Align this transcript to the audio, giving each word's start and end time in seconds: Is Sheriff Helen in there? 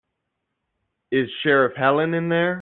Is 1.11 1.27
Sheriff 1.43 1.75
Helen 1.75 2.13
in 2.15 2.29
there? 2.29 2.49